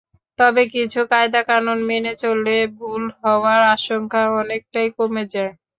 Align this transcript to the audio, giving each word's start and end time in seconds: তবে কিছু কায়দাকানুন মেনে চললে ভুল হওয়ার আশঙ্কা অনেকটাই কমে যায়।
তবে 0.39 0.63
কিছু 0.73 0.99
কায়দাকানুন 1.11 1.79
মেনে 1.89 2.13
চললে 2.21 2.51
ভুল 2.77 3.03
হওয়ার 3.19 3.61
আশঙ্কা 3.75 4.21
অনেকটাই 4.41 4.87
কমে 4.97 5.23
যায়। 5.33 5.51